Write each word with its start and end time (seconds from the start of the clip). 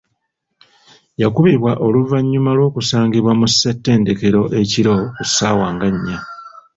Yakubibwa 1.21 1.71
oluvannyuma 1.85 2.51
lw'okusangibwa 2.57 3.31
mu 3.39 3.47
ssenttedekero 3.51 4.41
ekiro 4.61 4.93
ku 5.15 5.23
saawa 5.33 5.67
nga 5.73 5.87
nnya. 5.93 6.17